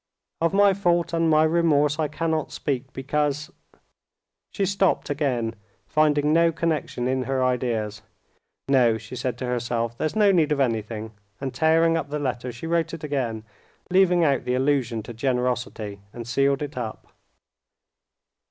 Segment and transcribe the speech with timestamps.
[0.41, 3.51] "Of my fault and my remorse I cannot speak, because...."
[4.49, 5.53] She stopped again,
[5.85, 8.01] finding no connection in her ideas.
[8.67, 12.51] "No," she said to herself, "there's no need of anything," and tearing up the letter,
[12.51, 13.43] she wrote it again,
[13.91, 17.13] leaving out the allusion to generosity, and sealed it up.